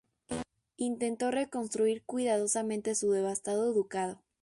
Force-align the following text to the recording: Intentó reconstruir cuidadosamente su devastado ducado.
Intentó 0.77 1.29
reconstruir 1.29 2.01
cuidadosamente 2.07 2.95
su 2.95 3.11
devastado 3.11 3.71
ducado. 3.71 4.17